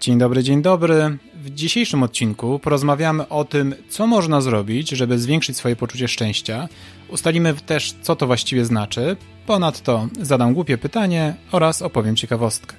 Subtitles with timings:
[0.00, 1.18] Dzień dobry, dzień dobry.
[1.34, 6.68] W dzisiejszym odcinku porozmawiamy o tym, co można zrobić, żeby zwiększyć swoje poczucie szczęścia.
[7.08, 9.16] Ustalimy też, co to właściwie znaczy.
[9.46, 12.76] Ponadto zadam głupie pytanie oraz opowiem ciekawostkę.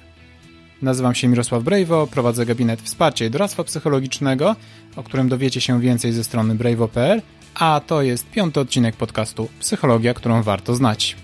[0.82, 4.56] Nazywam się Mirosław Brejwo, prowadzę gabinet wsparcia i doradztwa psychologicznego,
[4.96, 7.22] o którym dowiecie się więcej ze strony brejwo.pl,
[7.54, 11.16] a to jest piąty odcinek podcastu Psychologia, którą warto znać.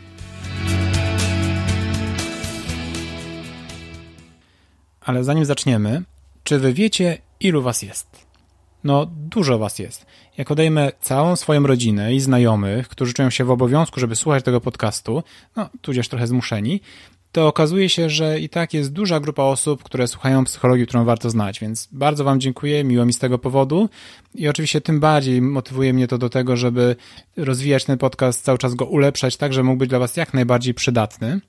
[5.08, 6.02] Ale zanim zaczniemy,
[6.44, 8.26] czy wy wiecie, ilu was jest?
[8.84, 10.06] No, dużo was jest.
[10.38, 14.60] Jak odejmę całą swoją rodzinę i znajomych, którzy czują się w obowiązku, żeby słuchać tego
[14.60, 15.22] podcastu,
[15.56, 16.80] no, tudzież trochę zmuszeni,
[17.32, 21.30] to okazuje się, że i tak jest duża grupa osób, które słuchają psychologii, którą warto
[21.30, 23.88] znać, więc bardzo Wam dziękuję, miło mi z tego powodu
[24.34, 26.96] i oczywiście tym bardziej motywuje mnie to do tego, żeby
[27.36, 30.74] rozwijać ten podcast, cały czas go ulepszać, tak, żeby mógł być dla Was jak najbardziej
[30.74, 31.40] przydatny.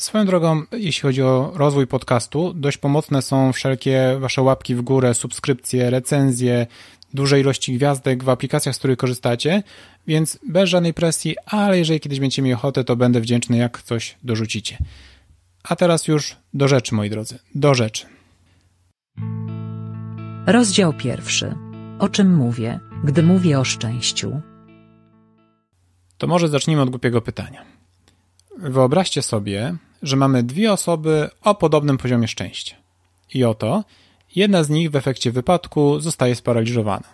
[0.00, 5.14] Swoją drogą, jeśli chodzi o rozwój podcastu, dość pomocne są wszelkie Wasze łapki w górę,
[5.14, 6.66] subskrypcje, recenzje,
[7.14, 9.62] duże ilości gwiazdek w aplikacjach, z których korzystacie,
[10.06, 14.16] więc bez żadnej presji, ale jeżeli kiedyś będziecie mieli ochotę, to będę wdzięczny, jak coś
[14.24, 14.78] dorzucicie.
[15.62, 18.06] A teraz już do rzeczy, moi drodzy, do rzeczy.
[20.46, 21.54] Rozdział pierwszy.
[21.98, 24.40] O czym mówię, gdy mówię o szczęściu?
[26.18, 27.79] To może zacznijmy od głupiego pytania.
[28.58, 32.76] Wyobraźcie sobie, że mamy dwie osoby o podobnym poziomie szczęścia.
[33.34, 33.84] I oto
[34.36, 37.08] jedna z nich w efekcie wypadku zostaje sparaliżowana,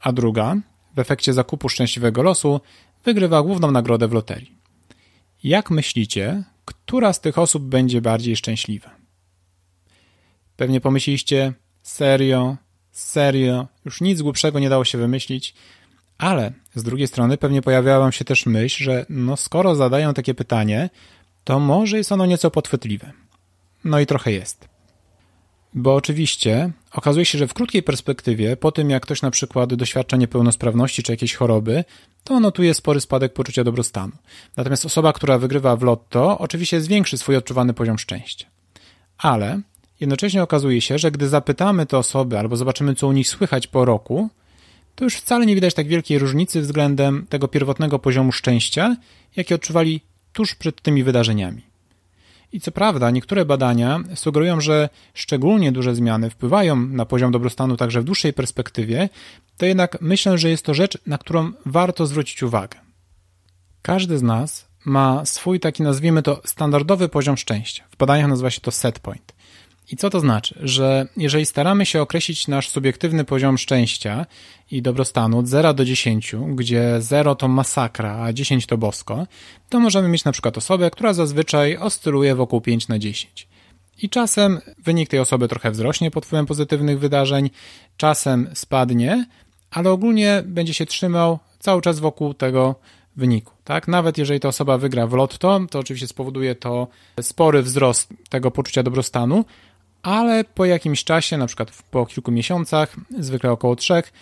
[0.00, 0.56] a druga
[0.94, 2.60] w efekcie zakupu szczęśliwego losu
[3.04, 4.58] wygrywa główną nagrodę w loterii.
[5.44, 8.90] Jak myślicie, która z tych osób będzie bardziej szczęśliwa?
[10.56, 12.56] Pewnie pomyśleliście, serio,
[12.90, 15.54] serio, już nic głupszego nie dało się wymyślić,
[16.20, 20.34] ale z drugiej strony pewnie pojawiała wam się też myśl, że no skoro zadają takie
[20.34, 20.90] pytanie,
[21.44, 23.12] to może jest ono nieco podchwytliwe.
[23.84, 24.68] No i trochę jest.
[25.74, 30.16] Bo oczywiście okazuje się, że w krótkiej perspektywie, po tym jak ktoś na przykład doświadcza
[30.16, 31.84] niepełnosprawności czy jakiejś choroby,
[32.24, 34.12] to notuje spory spadek poczucia dobrostanu.
[34.56, 38.46] Natomiast osoba, która wygrywa w lotto, oczywiście zwiększy swój odczuwany poziom szczęścia.
[39.18, 39.60] Ale
[40.00, 43.84] jednocześnie okazuje się, że gdy zapytamy te osoby albo zobaczymy, co u nich słychać po
[43.84, 44.30] roku,
[45.00, 48.96] to już wcale nie widać tak wielkiej różnicy względem tego pierwotnego poziomu szczęścia,
[49.36, 50.00] jaki odczuwali
[50.32, 51.62] tuż przed tymi wydarzeniami.
[52.52, 58.00] I co prawda, niektóre badania sugerują, że szczególnie duże zmiany wpływają na poziom dobrostanu także
[58.00, 59.08] w dłuższej perspektywie,
[59.56, 62.78] to jednak myślę, że jest to rzecz, na którą warto zwrócić uwagę.
[63.82, 67.84] Każdy z nas ma swój taki, nazwijmy to, standardowy poziom szczęścia.
[67.90, 69.32] W badaniach nazywa się to set point.
[69.92, 70.54] I co to znaczy?
[70.62, 74.26] Że jeżeli staramy się określić nasz subiektywny poziom szczęścia
[74.70, 79.26] i dobrostanu od 0 do 10, gdzie 0 to masakra, a 10 to bosko,
[79.68, 83.48] to możemy mieć na przykład osobę, która zazwyczaj oscyluje wokół 5 na 10.
[84.02, 87.50] I czasem wynik tej osoby trochę wzrośnie pod wpływem pozytywnych wydarzeń,
[87.96, 89.26] czasem spadnie,
[89.70, 92.74] ale ogólnie będzie się trzymał cały czas wokół tego
[93.16, 93.52] wyniku.
[93.64, 93.88] Tak?
[93.88, 96.88] Nawet jeżeli ta osoba wygra w lotto, to oczywiście spowoduje to
[97.20, 99.44] spory wzrost tego poczucia dobrostanu,
[100.02, 104.12] ale po jakimś czasie, na przykład po kilku miesiącach, zwykle około trzech,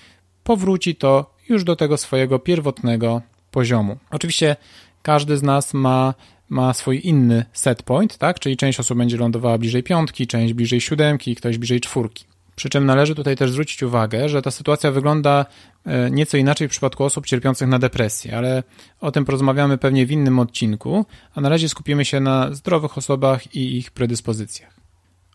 [0.44, 3.97] powróci to już do tego swojego pierwotnego poziomu.
[4.11, 4.56] Oczywiście
[5.03, 6.15] każdy z nas ma,
[6.49, 8.41] ma swój inny set point, tak?
[8.41, 12.25] czyli część osób będzie lądowała bliżej piątki, część bliżej siódemki, ktoś bliżej czwórki.
[12.56, 15.47] Przy czym należy tutaj też zwrócić uwagę, że ta sytuacja wygląda
[15.87, 18.62] e, nieco inaczej w przypadku osób cierpiących na depresję, ale
[19.00, 23.55] o tym porozmawiamy pewnie w innym odcinku, a na razie skupimy się na zdrowych osobach
[23.55, 24.78] i ich predyspozycjach.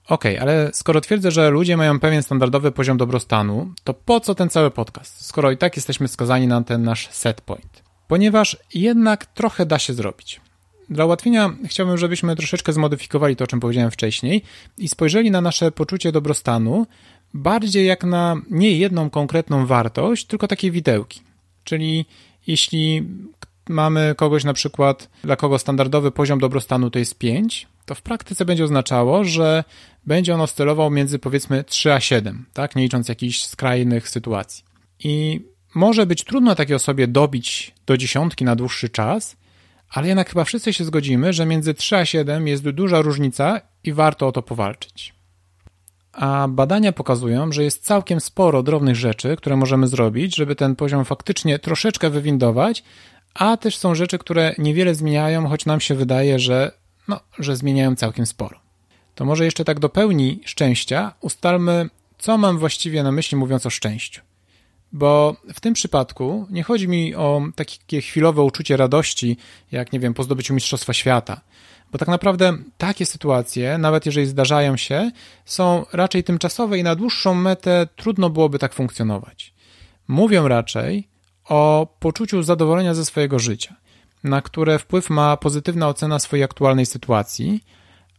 [0.09, 4.35] Okej, okay, ale skoro twierdzę, że ludzie mają pewien standardowy poziom dobrostanu, to po co
[4.35, 7.83] ten cały podcast, skoro i tak jesteśmy skazani na ten nasz set point?
[8.07, 10.41] Ponieważ jednak trochę da się zrobić.
[10.89, 14.41] Dla ułatwienia chciałbym, żebyśmy troszeczkę zmodyfikowali to, o czym powiedziałem wcześniej
[14.77, 16.87] i spojrzeli na nasze poczucie dobrostanu
[17.33, 21.21] bardziej jak na nie jedną konkretną wartość, tylko takie widełki.
[21.63, 22.05] Czyli
[22.47, 23.07] jeśli
[23.69, 28.45] mamy kogoś na przykład, dla kogo standardowy poziom dobrostanu to jest 5, to w praktyce
[28.45, 29.63] będzie oznaczało, że
[30.05, 34.63] będzie on oscylował między powiedzmy 3 a 7, tak, nie licząc jakichś skrajnych sytuacji.
[34.99, 35.41] I
[35.75, 39.35] może być trudno takiej osobie dobić do dziesiątki na dłuższy czas,
[39.89, 43.93] ale jednak chyba wszyscy się zgodzimy, że między 3 a 7 jest duża różnica i
[43.93, 45.13] warto o to powalczyć.
[46.13, 51.05] A badania pokazują, że jest całkiem sporo drobnych rzeczy, które możemy zrobić, żeby ten poziom
[51.05, 52.83] faktycznie troszeczkę wywindować,
[53.33, 56.71] a też są rzeczy, które niewiele zmieniają, choć nam się wydaje, że,
[57.07, 58.62] no, że zmieniają całkiem sporo.
[59.15, 63.69] To może jeszcze tak do pełni szczęścia ustalmy, co mam właściwie na myśli mówiąc o
[63.69, 64.21] szczęściu.
[64.91, 69.37] Bo w tym przypadku nie chodzi mi o takie chwilowe uczucie radości,
[69.71, 71.41] jak nie wiem, po zdobyciu Mistrzostwa Świata.
[71.91, 75.11] Bo tak naprawdę takie sytuacje, nawet jeżeli zdarzają się,
[75.45, 79.53] są raczej tymczasowe i na dłuższą metę trudno byłoby tak funkcjonować.
[80.07, 81.07] Mówią raczej
[81.45, 83.75] o poczuciu zadowolenia ze swojego życia,
[84.23, 87.63] na które wpływ ma pozytywna ocena swojej aktualnej sytuacji,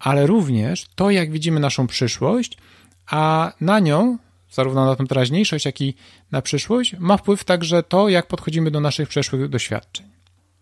[0.04, 2.58] ale również to, jak widzimy naszą przyszłość,
[3.06, 4.18] a na nią,
[4.50, 5.94] zarówno na tę teraźniejszość, jak i
[6.32, 10.06] na przyszłość, ma wpływ także to, jak podchodzimy do naszych przeszłych doświadczeń.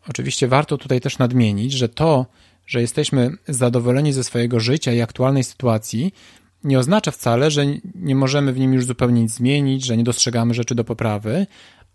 [0.08, 2.26] Oczywiście warto tutaj też nadmienić, że to,
[2.66, 6.14] że jesteśmy zadowoleni ze swojego życia i aktualnej sytuacji,
[6.64, 10.54] nie oznacza wcale, że nie możemy w nim już zupełnie nic zmienić, że nie dostrzegamy
[10.54, 11.46] rzeczy do poprawy,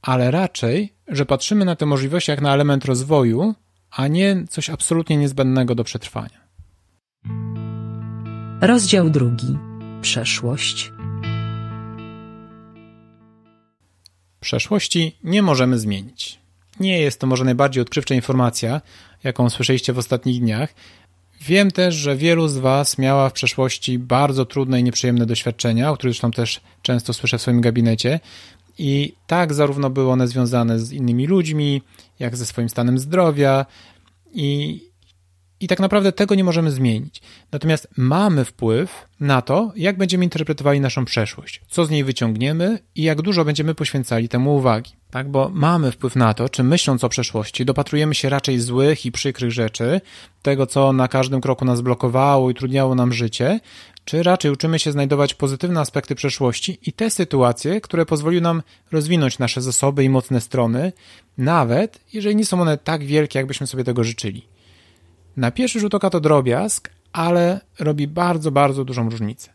[0.02, 3.56] ale raczej, że patrzymy na te możliwości jak na element rozwoju,
[3.92, 6.47] a nie coś absolutnie niezbędnego do przetrwania.
[8.62, 9.58] Rozdział drugi.
[10.02, 10.92] Przeszłość.
[14.40, 16.40] Przeszłości nie możemy zmienić.
[16.80, 18.82] Nie jest to może najbardziej odkrywcza informacja,
[19.24, 20.74] jaką słyszeliście w ostatnich dniach.
[21.42, 25.98] Wiem też, że wielu z Was miała w przeszłości bardzo trudne i nieprzyjemne doświadczenia, o
[25.98, 28.20] których zresztą też często słyszę w swoim gabinecie.
[28.78, 31.82] I tak zarówno były one związane z innymi ludźmi,
[32.20, 33.66] jak ze swoim stanem zdrowia.
[34.34, 34.82] I
[35.60, 37.22] i tak naprawdę tego nie możemy zmienić.
[37.52, 43.04] Natomiast mamy wpływ na to, jak będziemy interpretowali naszą przeszłość, co z niej wyciągniemy i
[43.04, 44.92] jak dużo będziemy poświęcali temu uwagi.
[45.12, 49.12] Tak, bo mamy wpływ na to, czy myśląc o przeszłości, dopatrujemy się raczej złych i
[49.12, 50.02] przykrych rzeczy,
[50.42, 53.60] tego, co na każdym kroku nas blokowało i trudniało nam życie,
[54.06, 59.40] czy raczej uczymy się znajdować pozytywne aspekty przeszłości i te sytuacje, które pozwoliły nam rozwinąć
[59.40, 60.92] nasze zasoby i mocne strony,
[61.38, 64.57] nawet jeżeli nie są one tak wielkie, jakbyśmy sobie tego życzyli.
[65.38, 69.50] Na pierwszy rzut oka to drobiazg, ale robi bardzo, bardzo dużą różnicę.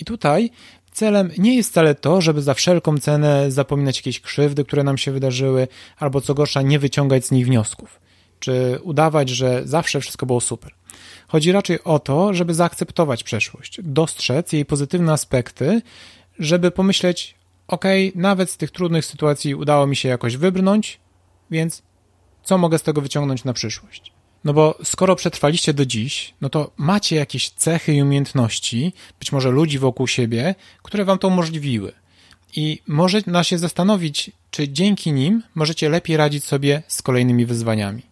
[0.00, 0.50] I tutaj
[0.92, 5.12] celem nie jest wcale to, żeby za wszelką cenę zapominać jakieś krzywdy, które nam się
[5.12, 5.68] wydarzyły,
[5.98, 8.00] albo co gorsza, nie wyciągać z nich wniosków,
[8.40, 10.74] czy udawać, że zawsze wszystko było super.
[11.28, 15.82] Chodzi raczej o to, żeby zaakceptować przeszłość, dostrzec jej pozytywne aspekty,
[16.38, 17.34] żeby pomyśleć,
[17.68, 17.84] ok,
[18.14, 21.00] nawet z tych trudnych sytuacji udało mi się jakoś wybrnąć,
[21.50, 21.82] więc
[22.42, 24.13] co mogę z tego wyciągnąć na przyszłość?
[24.44, 29.50] No bo skoro przetrwaliście do dziś, no to macie jakieś cechy i umiejętności, być może
[29.50, 31.92] ludzi wokół siebie, które wam to umożliwiły.
[32.56, 38.02] I można się zastanowić, czy dzięki nim możecie lepiej radzić sobie z kolejnymi wyzwaniami.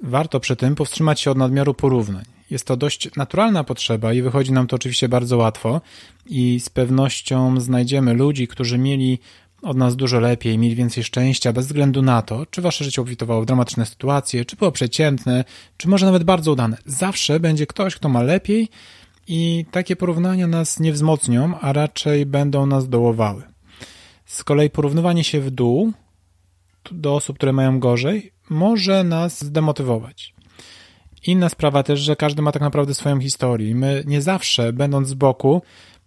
[0.00, 2.24] Warto przy tym powstrzymać się od nadmiaru porównań.
[2.50, 5.80] Jest to dość naturalna potrzeba i wychodzi nam to oczywiście bardzo łatwo
[6.26, 9.18] i z pewnością znajdziemy ludzi, którzy mieli
[9.62, 13.42] od nas dużo lepiej, mieli więcej szczęścia, bez względu na to, czy wasze życie obfitowało
[13.42, 15.44] w dramatyczne sytuacje, czy było przeciętne,
[15.76, 16.76] czy może nawet bardzo udane.
[16.86, 18.68] Zawsze będzie ktoś, kto ma lepiej
[19.28, 23.42] i takie porównania nas nie wzmocnią, a raczej będą nas dołowały.
[24.26, 25.92] Z kolei porównywanie się w dół
[26.90, 30.34] do osób, które mają gorzej, może nas zdemotywować.
[31.26, 33.74] Inna sprawa też, że każdy ma tak naprawdę swoją historię.
[33.74, 35.62] My nie zawsze, będąc z boku,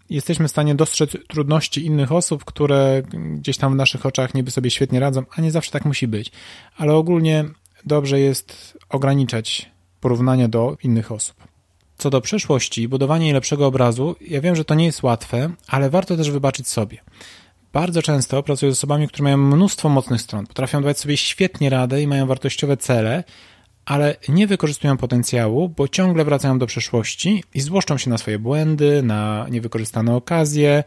[0.10, 3.04] jesteśmy w stanie dostrzec trudności innych osób, które
[3.36, 6.32] gdzieś tam w naszych oczach niby sobie świetnie radzą, a nie zawsze tak musi być.
[6.78, 7.46] Ale ogólnie
[7.86, 9.72] dobrze jest ograniczać
[10.02, 11.36] porównania do innych osób.
[11.98, 16.18] Co do przeszłości, budowanie lepszego obrazu, ja wiem, że to nie jest łatwe, ale warto
[16.18, 16.98] też wybaczyć sobie.
[17.74, 22.02] Bardzo często pracuję z osobami, które mają mnóstwo mocnych stron, potrafią dawać sobie świetnie radę
[22.02, 23.24] i mają wartościowe cele,
[23.86, 29.04] ale nie wykorzystują potencjału, bo ciągle wracają do przeszłości i złoszczą się na swoje błędy,
[29.04, 30.84] na niewykorzystane okazje.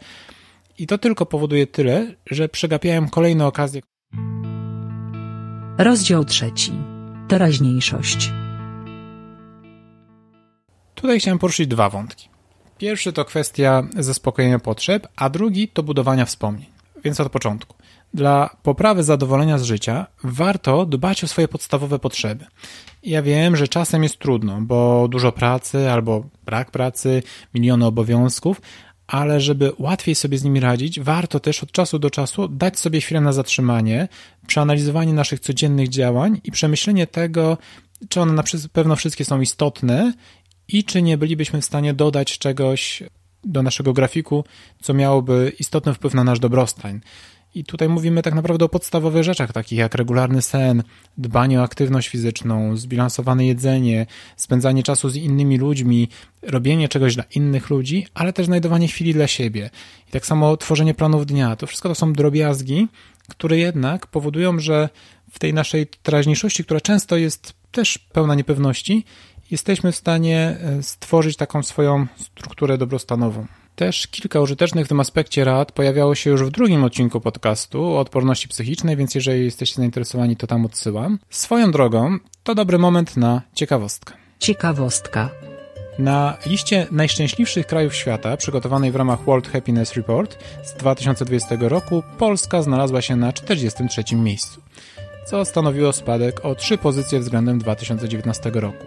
[0.77, 3.81] I to tylko powoduje tyle, że przegapiają kolejne okazje.
[5.77, 6.71] Rozdział trzeci.
[7.27, 8.31] Teraźniejszość.
[10.95, 12.29] Tutaj chciałem poruszyć dwa wątki.
[12.77, 16.65] Pierwszy to kwestia zaspokojenia potrzeb, a drugi to budowania wspomnień.
[17.03, 17.75] Więc od początku.
[18.13, 22.45] Dla poprawy zadowolenia z życia warto dbać o swoje podstawowe potrzeby.
[23.03, 27.23] Ja wiem, że czasem jest trudno, bo dużo pracy albo brak pracy,
[27.53, 28.61] miliony obowiązków,
[29.07, 33.01] ale żeby łatwiej sobie z nimi radzić, warto też od czasu do czasu dać sobie
[33.01, 34.07] chwilę na zatrzymanie,
[34.47, 37.57] przeanalizowanie naszych codziennych działań i przemyślenie tego,
[38.09, 40.13] czy one na pewno wszystkie są istotne
[40.67, 43.03] i czy nie bylibyśmy w stanie dodać czegoś
[43.43, 44.43] do naszego grafiku,
[44.81, 47.01] co miałoby istotny wpływ na nasz dobrostan.
[47.55, 50.83] I tutaj mówimy tak naprawdę o podstawowych rzeczach, takich jak regularny sen,
[51.17, 54.05] dbanie o aktywność fizyczną, zbilansowane jedzenie,
[54.37, 56.07] spędzanie czasu z innymi ludźmi,
[56.41, 59.69] robienie czegoś dla innych ludzi, ale też znajdowanie chwili dla siebie.
[60.07, 61.55] I tak samo tworzenie planów dnia.
[61.55, 62.87] To wszystko to są drobiazgi,
[63.27, 64.89] które jednak powodują, że
[65.31, 69.05] w tej naszej teraźniejszości, która często jest też pełna niepewności,
[69.51, 73.47] jesteśmy w stanie e, stworzyć taką swoją strukturę dobrostanową.
[73.79, 77.99] Też kilka użytecznych w tym aspekcie rad pojawiało się już w drugim odcinku podcastu o
[77.99, 81.19] odporności psychicznej, więc jeżeli jesteście zainteresowani, to tam odsyłam.
[81.29, 84.13] Swoją drogą, to dobry moment na ciekawostkę.
[84.39, 85.29] Ciekawostka.
[85.99, 92.61] Na liście najszczęśliwszych krajów świata, przygotowanej w ramach World Happiness Report z 2020 roku, Polska
[92.61, 94.61] znalazła się na 43 miejscu,
[95.29, 98.85] co stanowiło spadek o 3 pozycje względem 2019 roku.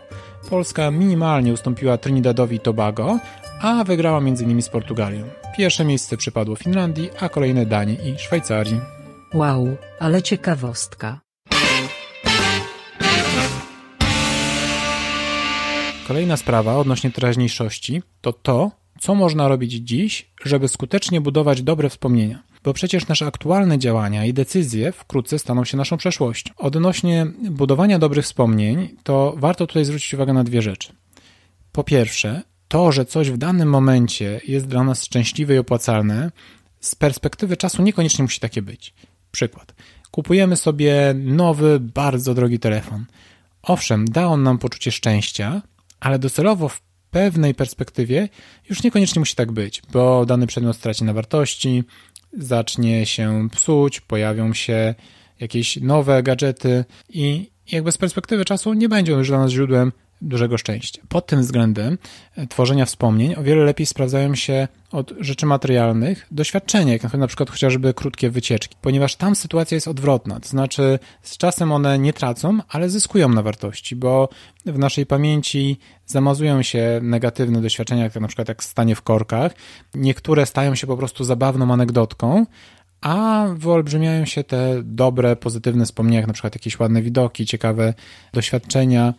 [0.51, 3.19] Polska minimalnie ustąpiła Trinidadowi i Tobago,
[3.61, 4.63] a wygrała m.in.
[4.63, 5.25] z Portugalią.
[5.57, 8.81] Pierwsze miejsce przypadło Finlandii, a kolejne Danii i Szwajcarii.
[9.35, 11.21] Wow, ale ciekawostka.
[16.09, 18.71] Kolejna sprawa odnośnie teraźniejszości to to,
[19.01, 22.52] co można robić dziś, żeby skutecznie budować dobre wspomnienia.
[22.65, 26.55] Bo przecież nasze aktualne działania i decyzje wkrótce staną się naszą przeszłością.
[26.57, 30.93] Odnośnie budowania dobrych wspomnień, to warto tutaj zwrócić uwagę na dwie rzeczy.
[31.73, 36.31] Po pierwsze, to, że coś w danym momencie jest dla nas szczęśliwe i opłacalne,
[36.81, 38.95] z perspektywy czasu niekoniecznie musi takie być.
[39.33, 39.75] Przykład.
[40.11, 43.05] Kupujemy sobie nowy, bardzo drogi telefon.
[43.63, 45.63] Owszem, da on nam poczucie szczęścia,
[46.01, 48.29] ale docelowo w pewnej perspektywie
[48.71, 51.85] już niekoniecznie musi tak być, bo dany przedmiot straci na wartości,
[52.39, 54.95] zacznie się psuć, pojawią się
[55.41, 59.93] jakieś nowe gadżety i jakby z perspektywy czasu nie będzie on już dla nas źródłem
[60.23, 61.03] dużego szczęścia.
[61.09, 61.99] Pod tym względem
[62.37, 67.51] e, tworzenia wspomnień o wiele lepiej sprawdzają się od rzeczy materialnych doświadczenia, jak na przykład
[67.51, 72.59] chociażby krótkie wycieczki, ponieważ tam sytuacja jest odwrotna, to znaczy z czasem one nie tracą,
[72.69, 74.29] ale zyskują na wartości, bo
[74.67, 79.55] w naszej pamięci zamazują się negatywne doświadczenia, jak na przykład jak stanie w korkach.
[79.95, 82.47] Niektóre stają się po prostu zabawną anegdotką,
[83.03, 87.95] a wyolbrzymiają się te dobre, pozytywne wspomnienia, jak na przykład jakieś ładne widoki, ciekawe
[88.33, 89.15] doświadczenia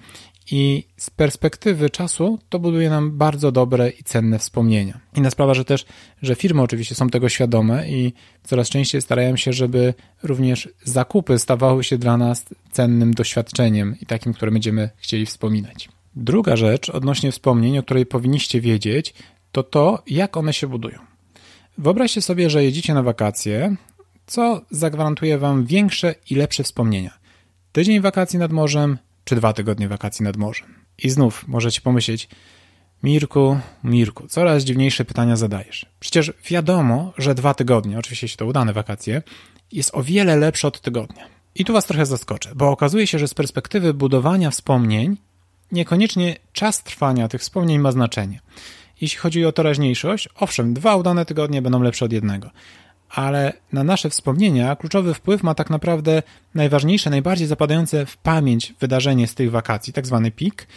[0.51, 4.99] i z perspektywy czasu to buduje nam bardzo dobre i cenne wspomnienia.
[5.15, 5.85] Inna sprawa, że też,
[6.21, 11.83] że firmy oczywiście są tego świadome i coraz częściej starają się, żeby również zakupy stawały
[11.83, 15.89] się dla nas cennym doświadczeniem i takim, które będziemy chcieli wspominać.
[16.15, 19.13] Druga rzecz odnośnie wspomnień, o której powinniście wiedzieć,
[19.51, 20.99] to to, jak one się budują.
[21.77, 23.75] Wyobraźcie sobie, że jedziecie na wakacje,
[24.25, 27.17] co zagwarantuje Wam większe i lepsze wspomnienia.
[27.71, 30.73] Tydzień wakacji nad morzem, czy dwa tygodnie wakacji nad morzem.
[30.97, 32.29] I znów możecie pomyśleć,
[33.03, 35.85] Mirku, Mirku, coraz dziwniejsze pytania zadajesz.
[35.99, 39.21] Przecież wiadomo, że dwa tygodnie, oczywiście jeśli to udane wakacje,
[39.71, 41.25] jest o wiele lepsze od tygodnia.
[41.55, 45.17] I tu was trochę zaskoczę, bo okazuje się, że z perspektywy budowania wspomnień,
[45.71, 48.41] niekoniecznie czas trwania tych wspomnień ma znaczenie.
[49.01, 52.49] Jeśli chodzi o teraźniejszość, owszem, dwa udane tygodnie będą lepsze od jednego,
[53.13, 56.23] ale na nasze wspomnienia kluczowy wpływ ma tak naprawdę
[56.55, 60.67] najważniejsze, najbardziej zapadające w pamięć wydarzenie z tych wakacji, tak zwany pik,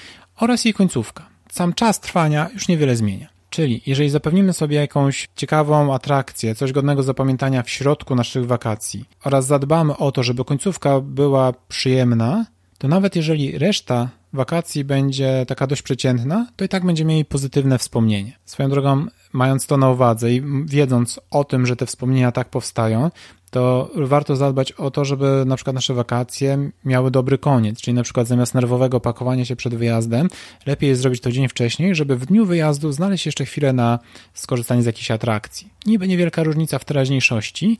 [0.40, 1.26] oraz jej końcówka.
[1.50, 3.28] Sam czas trwania już niewiele zmienia.
[3.50, 9.46] Czyli jeżeli zapewnimy sobie jakąś ciekawą atrakcję, coś godnego zapamiętania w środku naszych wakacji oraz
[9.46, 12.46] zadbamy o to, żeby końcówka była przyjemna,
[12.78, 17.78] to nawet jeżeli reszta wakacji będzie taka dość przeciętna, to i tak będziemy mieli pozytywne
[17.78, 18.38] wspomnienie.
[18.44, 23.10] Swoją drogą, mając to na uwadze i wiedząc o tym, że te wspomnienia tak powstają,
[23.50, 28.02] to warto zadbać o to, żeby na przykład nasze wakacje miały dobry koniec, czyli na
[28.02, 30.28] przykład zamiast nerwowego pakowania się przed wyjazdem,
[30.66, 33.98] lepiej jest zrobić to dzień wcześniej, żeby w dniu wyjazdu znaleźć jeszcze chwilę na
[34.34, 35.68] skorzystanie z jakiejś atrakcji.
[35.86, 37.78] Niby niewielka różnica w teraźniejszości,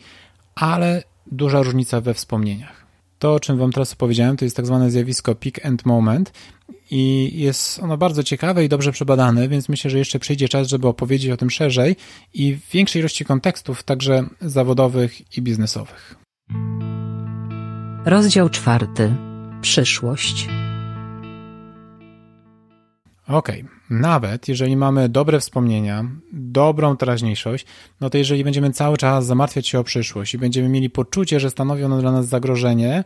[0.55, 2.86] ale duża różnica we wspomnieniach.
[3.18, 6.32] To, o czym Wam teraz opowiedziałem, to jest tak zwane zjawisko peak and moment
[6.90, 10.88] i jest ono bardzo ciekawe i dobrze przebadane, więc myślę, że jeszcze przyjdzie czas, żeby
[10.88, 11.96] opowiedzieć o tym szerzej
[12.35, 16.14] i w większej ilości kontekstów, także zawodowych i biznesowych.
[18.04, 19.14] Rozdział czwarty.
[19.61, 20.49] Przyszłość.
[23.28, 23.99] Okej, okay.
[24.00, 27.66] nawet jeżeli mamy dobre wspomnienia, dobrą teraźniejszość,
[28.00, 31.50] no to jeżeli będziemy cały czas zamartwiać się o przyszłość i będziemy mieli poczucie, że
[31.50, 33.04] stanowi ono dla nas zagrożenie,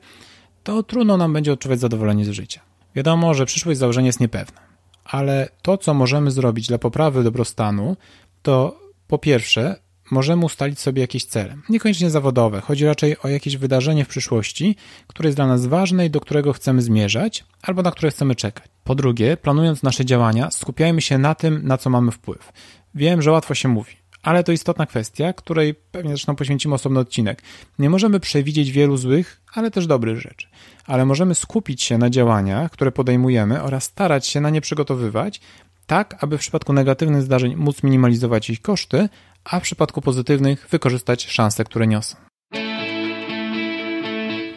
[0.63, 2.61] to trudno nam będzie odczuwać zadowolenie z życia.
[2.95, 4.61] Wiadomo, że przyszłość założenie jest niepewna,
[5.05, 7.97] ale to, co możemy zrobić dla poprawy dobrostanu,
[8.43, 9.77] to po pierwsze
[10.11, 11.57] możemy ustalić sobie jakieś cele.
[11.69, 14.77] Niekoniecznie zawodowe, chodzi raczej o jakieś wydarzenie w przyszłości,
[15.07, 18.65] które jest dla nas ważne i do którego chcemy zmierzać, albo na które chcemy czekać.
[18.85, 22.53] Po drugie, planując nasze działania, skupiajmy się na tym, na co mamy wpływ.
[22.95, 27.43] Wiem, że łatwo się mówi, ale to istotna kwestia, której pewnie zresztą poświęcimy osobny odcinek.
[27.79, 30.47] Nie możemy przewidzieć wielu złych, ale też dobrych rzeczy,
[30.87, 35.41] ale możemy skupić się na działaniach, które podejmujemy oraz starać się na nie przygotowywać,
[35.87, 39.09] tak aby w przypadku negatywnych zdarzeń móc minimalizować ich koszty,
[39.45, 42.17] a w przypadku pozytywnych wykorzystać szanse, które niosą.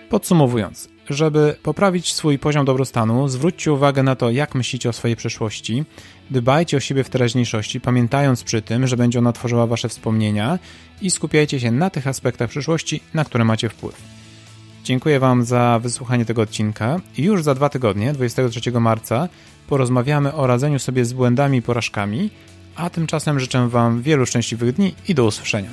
[0.10, 5.84] Podsumowując, żeby poprawić swój poziom dobrostanu, zwróćcie uwagę na to, jak myślicie o swojej przeszłości,
[6.32, 10.60] dbajcie o siebie w teraźniejszości, pamiętając przy tym, że będzie ona tworzyła wasze wspomnienia
[11.02, 14.02] i skupiajcie się na tych aspektach przyszłości, na które macie wpływ.
[14.84, 19.30] Dziękuję Wam za wysłuchanie tego odcinka już za dwa tygodnie, 23 marca,
[19.68, 22.30] porozmawiamy o radzeniu sobie z błędami i porażkami,
[22.76, 25.70] a tymczasem życzę Wam wielu szczęśliwych dni i do usłyszenia.